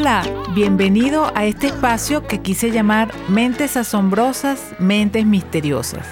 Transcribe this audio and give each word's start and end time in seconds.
Hola, 0.00 0.22
bienvenido 0.54 1.32
a 1.34 1.44
este 1.44 1.66
espacio 1.66 2.24
que 2.24 2.40
quise 2.40 2.70
llamar 2.70 3.12
Mentes 3.28 3.76
Asombrosas, 3.76 4.76
Mentes 4.78 5.26
Misteriosas. 5.26 6.06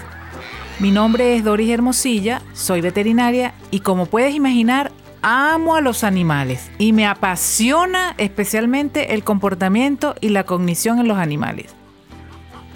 Mi 0.80 0.90
nombre 0.90 1.36
es 1.36 1.44
Doris 1.44 1.70
Hermosilla, 1.70 2.42
soy 2.52 2.80
veterinaria 2.80 3.54
y 3.70 3.80
como 3.80 4.06
puedes 4.06 4.34
imaginar, 4.34 4.90
amo 5.22 5.76
a 5.76 5.80
los 5.80 6.02
animales 6.02 6.68
y 6.78 6.92
me 6.92 7.06
apasiona 7.06 8.16
especialmente 8.18 9.14
el 9.14 9.22
comportamiento 9.22 10.16
y 10.20 10.30
la 10.30 10.42
cognición 10.42 10.98
en 10.98 11.06
los 11.06 11.18
animales. 11.18 11.72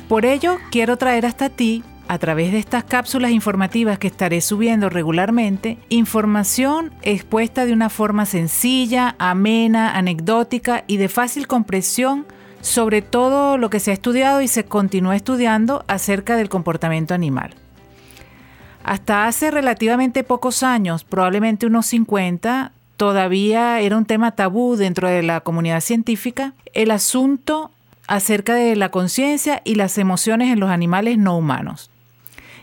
Por 0.08 0.24
ello, 0.24 0.58
quiero 0.70 0.96
traer 0.96 1.26
hasta 1.26 1.48
ti 1.48 1.82
a 2.10 2.18
través 2.18 2.50
de 2.50 2.58
estas 2.58 2.82
cápsulas 2.82 3.30
informativas 3.30 4.00
que 4.00 4.08
estaré 4.08 4.40
subiendo 4.40 4.88
regularmente, 4.88 5.78
información 5.90 6.90
expuesta 7.02 7.66
de 7.66 7.72
una 7.72 7.88
forma 7.88 8.26
sencilla, 8.26 9.14
amena, 9.20 9.96
anecdótica 9.96 10.82
y 10.88 10.96
de 10.96 11.06
fácil 11.08 11.46
comprensión 11.46 12.26
sobre 12.62 13.00
todo 13.00 13.58
lo 13.58 13.70
que 13.70 13.78
se 13.78 13.92
ha 13.92 13.94
estudiado 13.94 14.42
y 14.42 14.48
se 14.48 14.64
continúa 14.64 15.14
estudiando 15.14 15.84
acerca 15.86 16.34
del 16.34 16.48
comportamiento 16.48 17.14
animal. 17.14 17.54
Hasta 18.82 19.28
hace 19.28 19.52
relativamente 19.52 20.24
pocos 20.24 20.64
años, 20.64 21.04
probablemente 21.04 21.66
unos 21.66 21.86
50, 21.86 22.72
todavía 22.96 23.78
era 23.78 23.96
un 23.96 24.04
tema 24.04 24.32
tabú 24.32 24.74
dentro 24.74 25.06
de 25.06 25.22
la 25.22 25.42
comunidad 25.42 25.80
científica 25.80 26.54
el 26.72 26.90
asunto 26.90 27.70
acerca 28.08 28.56
de 28.56 28.74
la 28.74 28.88
conciencia 28.88 29.62
y 29.64 29.76
las 29.76 29.96
emociones 29.96 30.52
en 30.52 30.58
los 30.58 30.70
animales 30.70 31.16
no 31.16 31.38
humanos. 31.38 31.88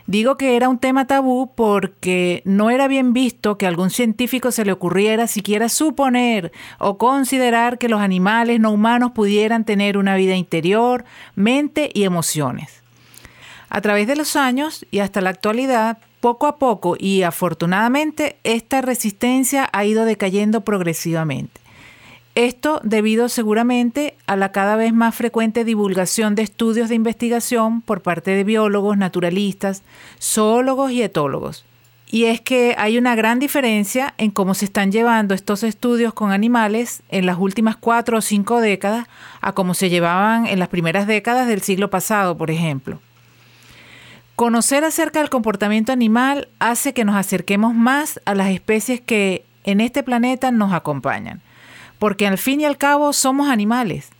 Digo 0.08 0.38
que 0.38 0.56
era 0.56 0.70
un 0.70 0.78
tema 0.78 1.06
tabú 1.06 1.52
porque 1.54 2.40
no 2.46 2.70
era 2.70 2.88
bien 2.88 3.12
visto 3.12 3.58
que 3.58 3.66
a 3.66 3.68
algún 3.68 3.90
científico 3.90 4.50
se 4.52 4.64
le 4.64 4.72
ocurriera 4.72 5.26
siquiera 5.26 5.68
suponer 5.68 6.50
o 6.78 6.96
considerar 6.96 7.76
que 7.76 7.90
los 7.90 8.00
animales 8.00 8.58
no 8.58 8.70
humanos 8.70 9.10
pudieran 9.10 9.66
tener 9.66 9.98
una 9.98 10.16
vida 10.16 10.34
interior, 10.34 11.04
mente 11.34 11.90
y 11.92 12.04
emociones. 12.04 12.82
A 13.68 13.82
través 13.82 14.06
de 14.06 14.16
los 14.16 14.34
años 14.34 14.86
y 14.90 15.00
hasta 15.00 15.20
la 15.20 15.28
actualidad, 15.28 15.98
poco 16.20 16.46
a 16.46 16.56
poco 16.56 16.96
y 16.98 17.22
afortunadamente, 17.22 18.38
esta 18.44 18.80
resistencia 18.80 19.68
ha 19.74 19.84
ido 19.84 20.06
decayendo 20.06 20.62
progresivamente. 20.62 21.60
Esto 22.38 22.80
debido 22.84 23.28
seguramente 23.28 24.16
a 24.28 24.36
la 24.36 24.52
cada 24.52 24.76
vez 24.76 24.94
más 24.94 25.12
frecuente 25.12 25.64
divulgación 25.64 26.36
de 26.36 26.42
estudios 26.42 26.88
de 26.88 26.94
investigación 26.94 27.80
por 27.80 28.00
parte 28.00 28.30
de 28.30 28.44
biólogos, 28.44 28.96
naturalistas, 28.96 29.82
zoólogos 30.22 30.92
y 30.92 31.02
etólogos. 31.02 31.64
Y 32.06 32.26
es 32.26 32.40
que 32.40 32.76
hay 32.78 32.96
una 32.96 33.16
gran 33.16 33.40
diferencia 33.40 34.14
en 34.18 34.30
cómo 34.30 34.54
se 34.54 34.66
están 34.66 34.92
llevando 34.92 35.34
estos 35.34 35.64
estudios 35.64 36.14
con 36.14 36.30
animales 36.30 37.02
en 37.08 37.26
las 37.26 37.38
últimas 37.38 37.74
cuatro 37.74 38.18
o 38.18 38.20
cinco 38.20 38.60
décadas 38.60 39.08
a 39.40 39.50
cómo 39.50 39.74
se 39.74 39.90
llevaban 39.90 40.46
en 40.46 40.60
las 40.60 40.68
primeras 40.68 41.08
décadas 41.08 41.48
del 41.48 41.62
siglo 41.62 41.90
pasado, 41.90 42.36
por 42.36 42.52
ejemplo. 42.52 43.00
Conocer 44.36 44.84
acerca 44.84 45.18
del 45.18 45.28
comportamiento 45.28 45.90
animal 45.90 46.46
hace 46.60 46.94
que 46.94 47.04
nos 47.04 47.16
acerquemos 47.16 47.74
más 47.74 48.20
a 48.26 48.36
las 48.36 48.50
especies 48.50 49.00
que 49.00 49.44
en 49.64 49.80
este 49.80 50.04
planeta 50.04 50.52
nos 50.52 50.72
acompañan 50.72 51.42
porque 51.98 52.26
al 52.26 52.38
fin 52.38 52.60
y 52.60 52.64
al 52.64 52.78
cabo 52.78 53.12
somos 53.12 53.48
animales 53.48 54.10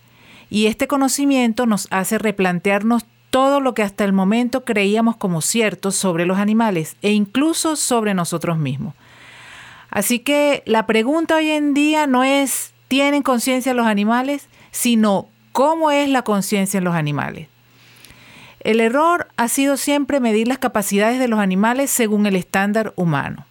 y 0.49 0.67
este 0.67 0.87
conocimiento 0.87 1.65
nos 1.65 1.87
hace 1.91 2.17
replantearnos 2.17 3.05
todo 3.29 3.59
lo 3.59 3.73
que 3.73 3.83
hasta 3.83 4.03
el 4.03 4.13
momento 4.13 4.65
creíamos 4.65 5.15
como 5.15 5.41
cierto 5.41 5.91
sobre 5.91 6.25
los 6.25 6.39
animales 6.39 6.95
e 7.01 7.11
incluso 7.11 7.75
sobre 7.75 8.13
nosotros 8.13 8.57
mismos. 8.57 8.95
Así 9.91 10.19
que 10.19 10.63
la 10.65 10.85
pregunta 10.85 11.35
hoy 11.35 11.49
en 11.49 11.73
día 11.73 12.07
no 12.07 12.23
es 12.23 12.73
¿tienen 12.87 13.23
conciencia 13.23 13.73
los 13.73 13.87
animales? 13.87 14.47
sino 14.71 15.27
¿cómo 15.51 15.91
es 15.91 16.09
la 16.09 16.23
conciencia 16.23 16.77
en 16.77 16.83
los 16.83 16.95
animales? 16.95 17.47
El 18.59 18.81
error 18.81 19.27
ha 19.37 19.47
sido 19.47 19.77
siempre 19.77 20.19
medir 20.19 20.47
las 20.47 20.57
capacidades 20.57 21.17
de 21.19 21.27
los 21.27 21.39
animales 21.39 21.89
según 21.89 22.25
el 22.25 22.35
estándar 22.35 22.93
humano. 22.95 23.45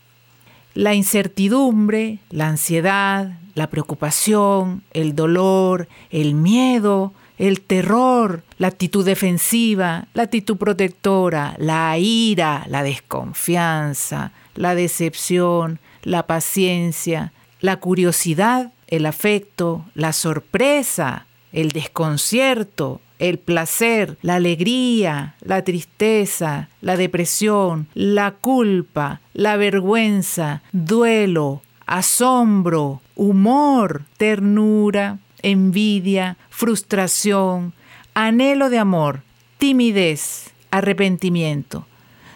La 0.78 0.94
incertidumbre, 0.94 2.20
la 2.30 2.46
ansiedad, 2.46 3.40
la 3.56 3.68
preocupación, 3.68 4.84
el 4.92 5.16
dolor, 5.16 5.88
el 6.12 6.34
miedo, 6.34 7.12
el 7.36 7.62
terror, 7.62 8.44
la 8.58 8.68
actitud 8.68 9.04
defensiva, 9.04 10.06
la 10.14 10.22
actitud 10.22 10.56
protectora, 10.56 11.56
la 11.58 11.98
ira, 11.98 12.64
la 12.68 12.84
desconfianza, 12.84 14.30
la 14.54 14.76
decepción, 14.76 15.80
la 16.04 16.28
paciencia, 16.28 17.32
la 17.60 17.78
curiosidad, 17.78 18.72
el 18.86 19.06
afecto, 19.06 19.84
la 19.94 20.12
sorpresa, 20.12 21.26
el 21.50 21.72
desconcierto, 21.72 23.00
el 23.18 23.40
placer, 23.40 24.16
la 24.22 24.36
alegría, 24.36 25.34
la 25.40 25.62
tristeza, 25.62 26.68
la 26.80 26.96
depresión, 26.96 27.88
la 27.94 28.30
culpa, 28.30 29.20
la 29.38 29.56
vergüenza, 29.56 30.62
duelo, 30.72 31.62
asombro, 31.86 33.00
humor, 33.14 34.02
ternura, 34.16 35.18
envidia, 35.42 36.36
frustración, 36.50 37.72
anhelo 38.14 38.68
de 38.68 38.80
amor, 38.80 39.22
timidez, 39.58 40.50
arrepentimiento. 40.72 41.86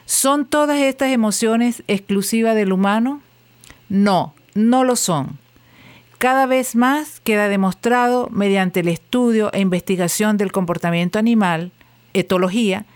¿Son 0.07 0.47
todas 0.47 0.79
estas 0.79 1.11
emociones 1.11 1.83
exclusivas 1.89 2.55
del 2.55 2.73
humano? 2.73 3.21
No, 3.89 4.35
no 4.55 4.85
lo 4.85 4.95
son. 4.95 5.41
Cada 6.19 6.47
vez 6.47 6.77
más 6.77 7.19
queda 7.19 7.49
demostrado 7.49 8.29
mediante 8.31 8.79
el 8.79 8.87
estudio 8.87 9.53
e 9.53 9.59
investigación 9.59 10.37
del 10.37 10.53
comportamiento 10.53 11.19
animal, 11.19 11.73
etología, 12.15 12.87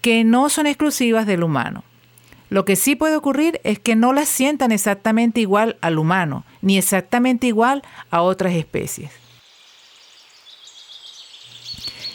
que 0.00 0.24
no 0.24 0.48
son 0.48 0.66
exclusivas 0.66 1.24
del 1.24 1.44
humano. 1.44 1.84
Lo 2.54 2.64
que 2.64 2.76
sí 2.76 2.94
puede 2.94 3.16
ocurrir 3.16 3.60
es 3.64 3.80
que 3.80 3.96
no 3.96 4.12
las 4.12 4.28
sientan 4.28 4.70
exactamente 4.70 5.40
igual 5.40 5.76
al 5.80 5.98
humano, 5.98 6.44
ni 6.62 6.78
exactamente 6.78 7.48
igual 7.48 7.82
a 8.12 8.22
otras 8.22 8.54
especies. 8.54 9.10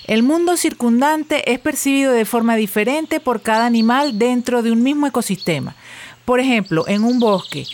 El 0.07 0.23
mundo 0.23 0.55
circundante 0.55 1.51
es 1.51 1.59
percibido 1.59 2.13
de 2.13 2.23
forma 2.23 2.55
diferente 2.55 3.19
por 3.19 3.41
cada 3.41 3.65
animal 3.65 4.17
dentro 4.17 4.63
de 4.63 4.71
un 4.71 4.81
mismo 4.81 5.07
ecosistema. 5.07 5.75
Por 6.23 6.39
ejemplo, 6.39 6.87
en 6.87 7.03
un 7.03 7.19
bosque 7.19 7.65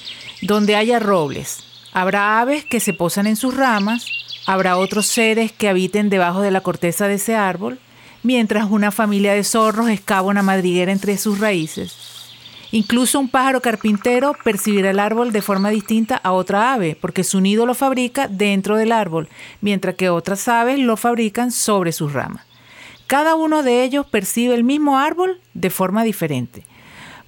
donde 0.41 0.75
haya 0.75 0.97
robles, 0.97 1.63
habrá 1.93 2.39
aves 2.39 2.65
que 2.65 2.79
se 2.79 2.93
posan 2.93 3.27
en 3.27 3.35
sus 3.35 3.55
ramas, 3.55 4.07
habrá 4.47 4.77
otros 4.77 5.05
seres 5.05 5.51
que 5.51 5.69
habiten 5.69 6.09
debajo 6.09 6.41
de 6.41 6.49
la 6.49 6.61
corteza 6.61 7.07
de 7.07 7.13
ese 7.13 7.35
árbol, 7.35 7.77
mientras 8.23 8.65
una 8.71 8.89
familia 8.89 9.35
de 9.35 9.43
zorros 9.43 9.89
excava 9.89 10.29
una 10.29 10.41
madriguera 10.41 10.91
entre 10.91 11.15
sus 11.19 11.37
raíces. 11.37 12.14
Incluso 12.75 13.21
un 13.21 13.29
pájaro 13.29 13.61
carpintero 13.61 14.35
percibirá 14.43 14.89
el 14.91 14.99
árbol 14.99 15.31
de 15.31 15.41
forma 15.41 15.69
distinta 15.69 16.17
a 16.17 16.33
otra 16.33 16.73
ave, 16.73 16.97
porque 16.99 17.23
su 17.23 17.39
nido 17.39 17.65
lo 17.65 17.73
fabrica 17.73 18.27
dentro 18.27 18.75
del 18.75 18.91
árbol, 18.91 19.29
mientras 19.61 19.95
que 19.95 20.09
otras 20.09 20.45
aves 20.49 20.77
lo 20.79 20.97
fabrican 20.97 21.53
sobre 21.53 21.93
sus 21.93 22.11
ramas. 22.11 22.45
Cada 23.07 23.35
uno 23.35 23.63
de 23.63 23.85
ellos 23.85 24.05
percibe 24.07 24.55
el 24.55 24.65
mismo 24.65 24.99
árbol 24.99 25.39
de 25.53 25.69
forma 25.69 26.03
diferente. 26.03 26.65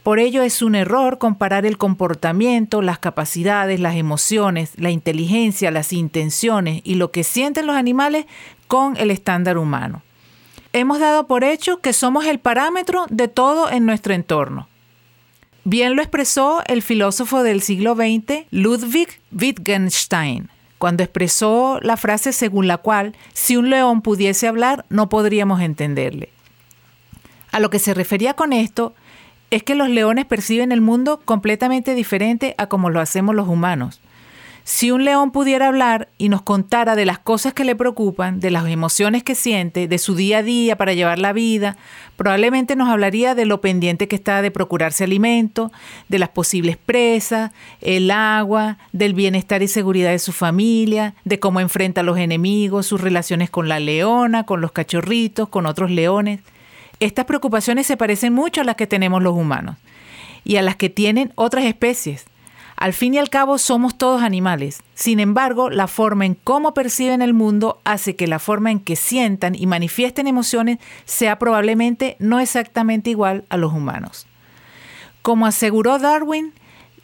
Por 0.03 0.19
ello 0.19 0.41
es 0.43 0.61
un 0.61 0.75
error 0.75 1.17
comparar 1.17 1.65
el 1.65 1.77
comportamiento, 1.77 2.81
las 2.81 2.99
capacidades, 2.99 3.79
las 3.79 3.95
emociones, 3.95 4.73
la 4.75 4.89
inteligencia, 4.89 5.71
las 5.71 5.93
intenciones 5.93 6.81
y 6.83 6.95
lo 6.95 7.11
que 7.11 7.23
sienten 7.23 7.67
los 7.67 7.77
animales 7.77 8.25
con 8.67 8.97
el 8.97 9.11
estándar 9.11 9.57
humano. 9.57 10.01
Hemos 10.73 10.99
dado 10.99 11.25
por 11.25 11.45
hecho 11.45 11.79
que 11.79 11.93
somos 11.93 12.25
el 12.25 12.39
parámetro 12.39 13.05
de 13.09 13.29
todo 13.29 13.71
en 13.71 13.85
nuestro 13.85 14.13
entorno. 14.13 14.67
Bien 15.69 15.97
lo 15.97 16.01
expresó 16.01 16.63
el 16.67 16.81
filósofo 16.81 17.43
del 17.43 17.61
siglo 17.61 17.93
XX 17.93 18.45
Ludwig 18.51 19.09
Wittgenstein, 19.37 20.49
cuando 20.77 21.03
expresó 21.03 21.79
la 21.81 21.97
frase 21.97 22.31
según 22.31 22.67
la 22.67 22.77
cual 22.77 23.17
si 23.33 23.57
un 23.57 23.69
león 23.69 24.01
pudiese 24.01 24.47
hablar 24.47 24.85
no 24.87 25.09
podríamos 25.09 25.59
entenderle. 25.59 26.29
A 27.51 27.59
lo 27.59 27.69
que 27.69 27.79
se 27.79 27.93
refería 27.93 28.33
con 28.33 28.53
esto 28.53 28.95
es 29.51 29.61
que 29.61 29.75
los 29.75 29.89
leones 29.89 30.23
perciben 30.23 30.71
el 30.71 30.79
mundo 30.79 31.19
completamente 31.25 31.95
diferente 31.95 32.55
a 32.57 32.67
como 32.67 32.89
lo 32.89 33.01
hacemos 33.01 33.35
los 33.35 33.49
humanos. 33.49 33.99
Si 34.69 34.91
un 34.91 35.05
león 35.05 35.31
pudiera 35.31 35.67
hablar 35.69 36.09
y 36.17 36.27
nos 36.27 36.41
contara 36.41 36.97
de 36.97 37.05
las 37.05 37.19
cosas 37.19 37.53
que 37.53 37.63
le 37.63 37.73
preocupan, 37.73 38.41
de 38.41 38.51
las 38.51 38.67
emociones 38.67 39.23
que 39.23 39.33
siente, 39.33 39.87
de 39.87 39.97
su 39.97 40.13
día 40.13 40.39
a 40.39 40.43
día 40.43 40.75
para 40.75 40.93
llevar 40.93 41.19
la 41.19 41.31
vida, 41.31 41.77
probablemente 42.17 42.75
nos 42.75 42.89
hablaría 42.89 43.33
de 43.33 43.45
lo 43.45 43.61
pendiente 43.61 44.09
que 44.09 44.17
está 44.17 44.41
de 44.41 44.51
procurarse 44.51 45.05
alimento, 45.05 45.71
de 46.09 46.19
las 46.19 46.27
posibles 46.27 46.75
presas, 46.75 47.53
el 47.79 48.11
agua, 48.11 48.77
del 48.91 49.13
bienestar 49.13 49.63
y 49.63 49.69
seguridad 49.69 50.11
de 50.11 50.19
su 50.19 50.33
familia, 50.33 51.15
de 51.23 51.39
cómo 51.39 51.61
enfrenta 51.61 52.01
a 52.01 52.03
los 52.03 52.17
enemigos, 52.17 52.87
sus 52.87 52.99
relaciones 52.99 53.49
con 53.49 53.69
la 53.69 53.79
leona, 53.79 54.43
con 54.43 54.59
los 54.59 54.73
cachorritos, 54.73 55.47
con 55.47 55.65
otros 55.65 55.91
leones. 55.91 56.41
Estas 56.99 57.23
preocupaciones 57.23 57.87
se 57.87 57.95
parecen 57.95 58.33
mucho 58.33 58.59
a 58.59 58.65
las 58.65 58.75
que 58.75 58.85
tenemos 58.85 59.23
los 59.23 59.33
humanos 59.33 59.77
y 60.43 60.57
a 60.57 60.61
las 60.61 60.75
que 60.75 60.89
tienen 60.89 61.31
otras 61.35 61.63
especies 61.63 62.25
Al 62.77 62.93
fin 62.93 63.15
y 63.15 63.17
al 63.17 63.31
cabo 63.31 63.57
somos 63.57 63.97
todos 63.97 64.21
animales. 64.21 64.83
Sin 64.93 65.19
embargo, 65.19 65.71
la 65.71 65.87
forma 65.87 66.27
en 66.27 66.35
cómo 66.35 66.75
perciben 66.75 67.23
el 67.23 67.33
mundo 67.33 67.81
hace 67.83 68.15
que 68.15 68.27
la 68.27 68.37
forma 68.37 68.71
en 68.71 68.79
que 68.79 68.95
sientan 68.95 69.55
y 69.55 69.65
manifiesten 69.65 70.27
emociones 70.27 70.77
sea 71.05 71.39
probablemente 71.39 72.17
no 72.19 72.39
exactamente 72.39 73.09
igual 73.09 73.45
a 73.49 73.57
los 73.57 73.73
humanos. 73.73 74.27
Como 75.23 75.47
aseguró 75.47 75.97
Darwin, 75.97 76.53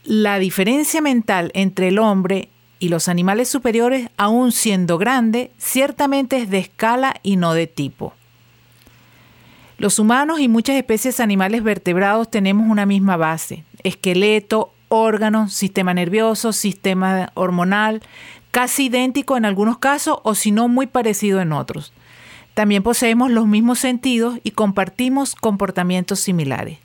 la 0.03 0.37
diferencia 0.37 1.01
mental 1.01 1.49
entre 1.55 1.87
el 1.87 1.97
hombre 1.97 2.49
y 2.77 2.89
los 2.89 3.07
animales 3.07 3.49
superiores, 3.49 4.09
aun 4.15 4.51
siendo 4.51 4.99
grande, 4.99 5.51
ciertamente 5.57 6.37
es 6.37 6.51
de 6.51 6.59
escala 6.59 7.15
y 7.23 7.35
no 7.37 7.55
de 7.55 7.65
tipo. 7.65 8.13
Los 9.79 9.97
humanos 9.97 10.39
y 10.39 10.47
muchas 10.47 10.75
especies 10.75 11.19
animales 11.19 11.63
vertebrados 11.63 12.29
tenemos 12.29 12.69
una 12.69 12.85
misma 12.85 13.17
base, 13.17 13.63
esqueleto, 13.83 14.72
órganos, 14.93 15.53
sistema 15.53 15.93
nervioso, 15.93 16.53
sistema 16.53 17.31
hormonal, 17.33 18.03
casi 18.51 18.85
idéntico 18.85 19.35
en 19.35 19.45
algunos 19.45 19.79
casos 19.79 20.19
o 20.21 20.35
si 20.35 20.51
no 20.51 20.67
muy 20.67 20.85
parecido 20.85 21.41
en 21.41 21.51
otros. 21.51 21.93
También 22.53 22.83
poseemos 22.83 23.31
los 23.31 23.47
mismos 23.47 23.79
sentidos 23.79 24.39
y 24.43 24.51
compartimos 24.51 25.33
comportamientos 25.33 26.19
similares. 26.19 26.77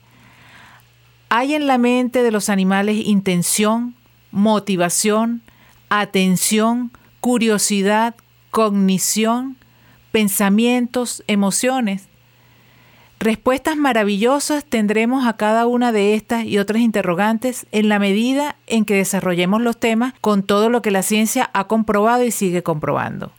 Hay 1.28 1.54
en 1.54 1.66
la 1.66 1.76
mente 1.76 2.22
de 2.22 2.30
los 2.30 2.48
animales 2.48 2.96
intención, 2.96 3.94
motivación, 4.30 5.42
atención, 5.90 6.90
curiosidad, 7.20 8.14
cognición, 8.50 9.58
pensamientos, 10.12 11.22
emociones. 11.26 12.07
Respuestas 13.20 13.76
maravillosas 13.76 14.64
tendremos 14.64 15.26
a 15.26 15.32
cada 15.32 15.66
una 15.66 15.90
de 15.90 16.14
estas 16.14 16.44
y 16.44 16.58
otras 16.58 16.80
interrogantes 16.80 17.66
en 17.72 17.88
la 17.88 17.98
medida 17.98 18.54
en 18.68 18.84
que 18.84 18.94
desarrollemos 18.94 19.60
los 19.60 19.76
temas 19.76 20.14
con 20.20 20.44
todo 20.44 20.70
lo 20.70 20.82
que 20.82 20.92
la 20.92 21.02
ciencia 21.02 21.50
ha 21.52 21.66
comprobado 21.66 22.22
y 22.22 22.30
sigue 22.30 22.62
comprobando. 22.62 23.32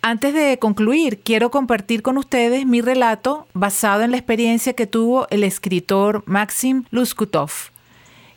Antes 0.00 0.32
de 0.32 0.58
concluir, 0.58 1.20
quiero 1.22 1.50
compartir 1.50 2.00
con 2.00 2.16
ustedes 2.16 2.64
mi 2.64 2.80
relato 2.80 3.46
basado 3.52 4.02
en 4.02 4.10
la 4.10 4.16
experiencia 4.16 4.72
que 4.72 4.86
tuvo 4.86 5.26
el 5.28 5.44
escritor 5.44 6.22
Maxim 6.24 6.84
Luskutov, 6.90 7.50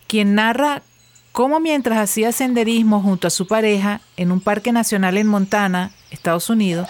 quien 0.08 0.36
narra 0.36 0.82
cómo 1.32 1.62
mientras 1.62 1.98
hacía 1.98 2.34
senderismo 2.34 3.02
junto 3.02 3.28
a 3.28 3.32
su 3.32 3.48
pareja 3.48 4.02
en 4.18 4.34
un 4.34 4.42
parque 4.42 4.74
nacional 4.74 5.18
en 5.18 5.28
Montana, 5.28 5.92
Estados 6.12 6.50
Unidos, 6.50 6.90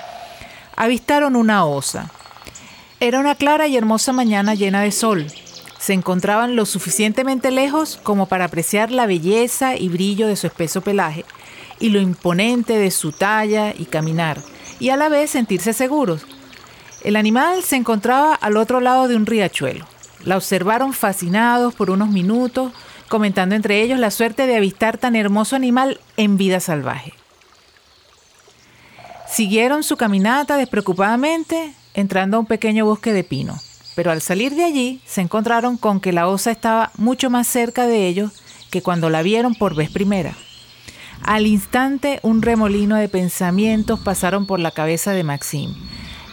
avistaron 0.75 1.35
una 1.35 1.65
osa 1.65 2.11
era 2.99 3.19
una 3.19 3.35
clara 3.35 3.67
y 3.67 3.77
hermosa 3.77 4.11
mañana 4.11 4.55
llena 4.55 4.81
de 4.81 4.91
sol. 4.91 5.27
Se 5.79 5.93
encontraban 5.93 6.55
lo 6.55 6.65
suficientemente 6.65 7.51
lejos 7.51 7.99
como 8.01 8.25
para 8.25 8.45
apreciar 8.45 8.91
la 8.91 9.05
belleza 9.05 9.75
y 9.75 9.89
brillo 9.89 10.27
de 10.27 10.35
su 10.35 10.47
espeso 10.47 10.81
pelaje 10.81 11.23
y 11.79 11.89
lo 11.89 12.01
imponente 12.01 12.77
de 12.77 12.89
su 12.89 13.11
talla 13.11 13.71
y 13.77 13.85
caminar, 13.85 14.41
y 14.79 14.89
a 14.89 14.97
la 14.97 15.09
vez 15.09 15.29
sentirse 15.29 15.73
seguros. 15.73 16.25
El 17.03 17.15
animal 17.15 17.61
se 17.61 17.75
encontraba 17.75 18.33
al 18.33 18.57
otro 18.57 18.79
lado 18.79 19.07
de 19.07 19.15
un 19.15 19.27
riachuelo. 19.27 19.85
La 20.23 20.37
observaron 20.37 20.93
fascinados 20.93 21.75
por 21.75 21.91
unos 21.91 22.09
minutos, 22.09 22.73
comentando 23.07 23.53
entre 23.53 23.83
ellos 23.83 23.99
la 23.99 24.09
suerte 24.09 24.47
de 24.47 24.57
avistar 24.57 24.97
tan 24.97 25.15
hermoso 25.15 25.55
animal 25.55 25.99
en 26.17 26.37
vida 26.37 26.59
salvaje. 26.59 27.13
Siguieron 29.29 29.83
su 29.83 29.97
caminata 29.97 30.57
despreocupadamente 30.57 31.75
entrando 31.97 32.37
a 32.37 32.39
un 32.39 32.45
pequeño 32.45 32.85
bosque 32.85 33.11
de 33.11 33.23
pino, 33.23 33.59
pero 33.95 34.11
al 34.11 34.21
salir 34.21 34.53
de 34.55 34.63
allí 34.63 35.01
se 35.05 35.21
encontraron 35.21 35.77
con 35.77 35.99
que 35.99 36.13
la 36.13 36.27
osa 36.27 36.51
estaba 36.51 36.91
mucho 36.95 37.31
más 37.31 37.47
cerca 37.47 37.87
de 37.87 38.07
ellos 38.07 38.31
que 38.69 38.83
cuando 38.83 39.09
la 39.09 39.23
vieron 39.23 39.55
por 39.55 39.73
vez 39.75 39.89
primera. 39.89 40.35
Al 41.23 41.47
instante 41.47 42.19
un 42.21 42.43
remolino 42.43 42.97
de 42.97 43.09
pensamientos 43.09 43.99
pasaron 43.99 44.45
por 44.45 44.59
la 44.59 44.69
cabeza 44.69 45.13
de 45.13 45.23
Maxim. 45.23 45.73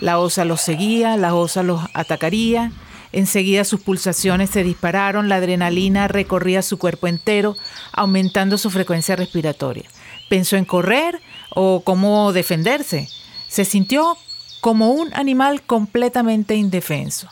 La 0.02 0.19
osa 0.19 0.44
los 0.44 0.61
seguía, 0.61 1.16
la 1.16 1.34
osa 1.34 1.62
los 1.62 1.81
atacaría, 1.94 2.70
enseguida 3.12 3.64
sus 3.64 3.81
pulsaciones 3.81 4.50
se 4.50 4.64
dispararon, 4.64 5.31
la 5.31 5.37
adrenalina 5.37 6.08
recorría 6.08 6.61
su 6.61 6.78
cuerpo 6.78 7.06
entero, 7.06 7.56
aumentando 7.90 8.58
su 8.58 8.69
frecuencia 8.69 9.16
respiratoria. 9.16 9.84
Pensó 10.28 10.56
en 10.56 10.66
correr 10.66 11.22
o 11.49 11.81
cómo 11.81 12.34
defenderse. 12.34 13.08
Se 13.49 13.64
sintió 13.64 14.19
como 14.64 14.93
un 14.93 15.12
animal 15.12 15.61
completamente 15.61 16.55
indefenso. 16.55 17.28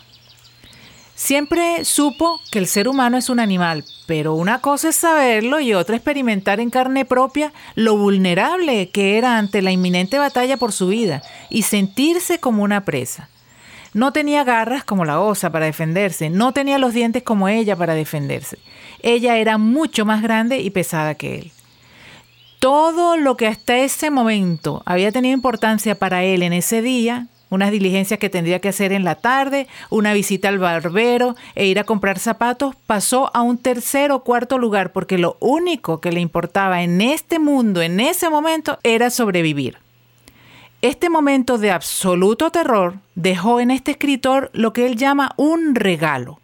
Siempre 1.15 1.83
supo 1.87 2.43
que 2.51 2.59
el 2.59 2.67
ser 2.67 2.89
humano 2.89 3.17
es 3.17 3.31
un 3.31 3.41
animal, 3.41 3.87
pero 4.05 4.35
una 4.35 4.59
cosa 4.59 4.91
es 4.91 4.97
saberlo 4.97 5.59
y 5.59 5.73
otra 5.73 5.97
experimentar 5.97 6.61
en 6.61 6.69
carne 6.69 7.07
propia 7.07 7.55
lo 7.75 7.97
vulnerable 7.97 8.91
que 8.91 9.17
era 9.17 9.39
ante 9.39 9.63
la 9.63 9.73
inminente 9.73 10.19
batalla 10.19 10.59
por 10.59 10.73
su 10.73 10.89
vida 10.89 11.23
y 11.49 11.63
sentirse 11.63 12.39
como 12.39 12.63
una 12.63 12.85
presa. 12.85 13.31
No 13.95 14.13
tenía 14.13 14.45
garras 14.45 14.85
como 14.85 15.07
la 15.07 15.19
osa 15.19 15.51
para 15.51 15.65
defenderse, 15.65 16.29
no 16.29 16.53
tenía 16.53 16.77
los 16.77 16.93
dientes 16.93 17.23
como 17.23 17.49
ella 17.49 17.77
para 17.77 17.95
defenderse. 17.95 18.59
Ella 19.01 19.39
era 19.39 19.57
mucho 19.57 20.05
más 20.05 20.21
grande 20.21 20.61
y 20.61 20.69
pesada 20.69 21.15
que 21.15 21.39
él. 21.39 21.53
Todo 22.63 23.17
lo 23.17 23.37
que 23.37 23.49
hasta 23.49 23.79
ese 23.79 24.13
momento 24.13 24.85
había 24.87 25.11
tenido 25.11 25.35
importancia 25.35 25.97
para 25.97 26.23
él 26.23 26.45
en 26.45 26.53
ese 26.53 26.81
día, 26.81 27.27
unas 27.51 27.73
diligencias 27.73 28.21
que 28.21 28.31
tendría 28.31 28.61
que 28.61 28.69
hacer 28.69 28.93
en 28.93 29.03
la 29.03 29.17
tarde, 29.17 29.67
una 29.91 30.13
visita 30.13 30.49
al 30.49 30.61
barbero 30.61 31.35
e 31.57 31.67
ir 31.67 31.81
a 31.81 31.85
comprar 31.85 32.21
zapatos, 32.21 32.77
pasó 32.87 33.35
a 33.35 33.43
un 33.43 33.59
tercer 33.59 34.13
o 34.13 34.23
cuarto 34.23 34.59
lugar 34.59 34.93
porque 34.93 35.19
lo 35.19 35.37
único 35.41 36.01
que 36.01 36.13
le 36.13 36.21
importaba 36.21 36.85
en 36.85 37.01
este 37.01 37.41
mundo, 37.41 37.83
en 37.83 37.99
ese 37.99 38.31
momento, 38.31 38.79
era 38.85 39.11
sobrevivir. 39.11 39.79
Este 40.83 41.11
momento 41.11 41.59
de 41.59 41.73
absoluto 41.73 42.53
terror 42.53 42.95
dejó 43.17 43.59
en 43.59 43.73
este 43.73 43.91
escritor 43.91 44.53
lo 44.53 44.73
que 44.73 44.87
él 44.87 44.95
llama 44.95 45.33
un 45.37 45.75
regalo, 45.75 46.39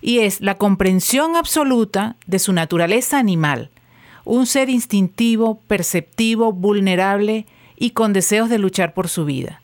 y 0.00 0.20
es 0.20 0.40
la 0.40 0.54
comprensión 0.54 1.36
absoluta 1.36 2.16
de 2.26 2.38
su 2.38 2.54
naturaleza 2.54 3.18
animal, 3.18 3.68
un 4.24 4.46
ser 4.46 4.70
instintivo, 4.70 5.60
perceptivo, 5.66 6.52
vulnerable 6.52 7.46
y 7.76 7.90
con 7.90 8.12
deseos 8.12 8.48
de 8.48 8.58
luchar 8.58 8.94
por 8.94 9.08
su 9.08 9.24
vida, 9.24 9.62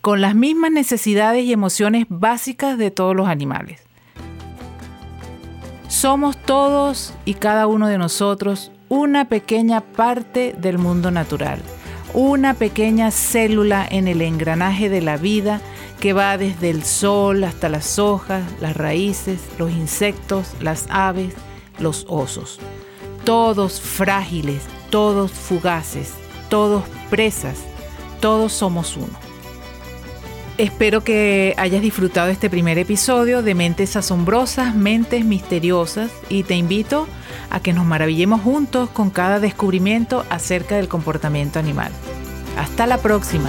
con 0.00 0.20
las 0.20 0.34
mismas 0.34 0.72
necesidades 0.72 1.44
y 1.44 1.52
emociones 1.52 2.06
básicas 2.08 2.78
de 2.78 2.90
todos 2.90 3.14
los 3.14 3.28
animales. 3.28 3.82
Somos 5.88 6.36
todos 6.36 7.14
y 7.24 7.34
cada 7.34 7.66
uno 7.66 7.88
de 7.88 7.98
nosotros 7.98 8.70
una 8.88 9.28
pequeña 9.28 9.80
parte 9.80 10.54
del 10.58 10.78
mundo 10.78 11.10
natural, 11.10 11.60
una 12.12 12.54
pequeña 12.54 13.10
célula 13.10 13.86
en 13.88 14.08
el 14.08 14.22
engranaje 14.22 14.88
de 14.88 15.00
la 15.00 15.16
vida 15.16 15.60
que 16.00 16.12
va 16.12 16.38
desde 16.38 16.70
el 16.70 16.82
sol 16.82 17.44
hasta 17.44 17.68
las 17.68 17.98
hojas, 17.98 18.42
las 18.60 18.76
raíces, 18.76 19.40
los 19.58 19.70
insectos, 19.70 20.54
las 20.60 20.86
aves, 20.90 21.34
los 21.78 22.06
osos 22.08 22.58
todos 23.30 23.80
frágiles, 23.80 24.60
todos 24.90 25.30
fugaces, 25.30 26.14
todos 26.48 26.82
presas, 27.10 27.58
todos 28.18 28.52
somos 28.52 28.96
uno. 28.96 29.16
Espero 30.58 31.04
que 31.04 31.54
hayas 31.56 31.80
disfrutado 31.80 32.28
este 32.28 32.50
primer 32.50 32.76
episodio 32.76 33.44
de 33.44 33.54
Mentes 33.54 33.94
Asombrosas, 33.94 34.74
Mentes 34.74 35.24
Misteriosas 35.24 36.10
y 36.28 36.42
te 36.42 36.56
invito 36.56 37.06
a 37.50 37.60
que 37.60 37.72
nos 37.72 37.86
maravillemos 37.86 38.40
juntos 38.40 38.90
con 38.90 39.10
cada 39.10 39.38
descubrimiento 39.38 40.24
acerca 40.28 40.74
del 40.74 40.88
comportamiento 40.88 41.60
animal. 41.60 41.92
Hasta 42.58 42.88
la 42.88 42.98
próxima. 42.98 43.48